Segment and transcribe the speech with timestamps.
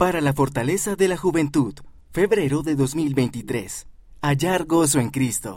[0.00, 1.74] Para la fortaleza de la juventud,
[2.12, 3.88] febrero de 2023.
[4.22, 5.56] Hallar gozo en Cristo.